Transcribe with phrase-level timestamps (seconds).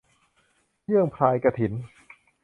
[0.85, 1.73] เยื้องพรายกฐิน